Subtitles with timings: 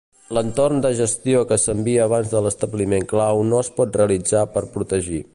[0.35, 5.21] L'entorn de gestió que s'envia abans de l'establiment clau no es pot realitzar per protegir.